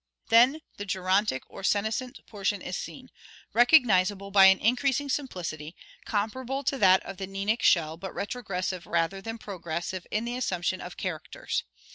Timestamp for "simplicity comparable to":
5.09-6.79